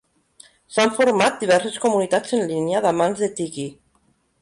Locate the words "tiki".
3.43-3.71